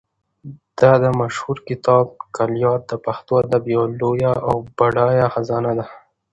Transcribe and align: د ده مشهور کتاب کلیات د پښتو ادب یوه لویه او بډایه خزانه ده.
د 0.79 0.81
ده 1.01 1.09
مشهور 1.21 1.57
کتاب 1.69 2.05
کلیات 2.37 2.81
د 2.87 2.93
پښتو 3.05 3.31
ادب 3.43 3.63
یوه 3.75 3.87
لویه 3.99 4.33
او 4.47 4.55
بډایه 4.77 5.27
خزانه 5.33 5.71
ده. 5.77 5.85